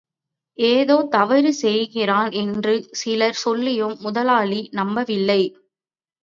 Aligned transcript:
ஏதோ 0.57 0.95
தவறு 1.09 1.51
செய்கிறான் 1.53 2.31
என்று 2.31 2.73
சிலர் 2.91 3.37
சொல்லியும் 3.43 3.95
முதலாளி 3.99 4.69
நம்பவில்லை. 4.71 5.41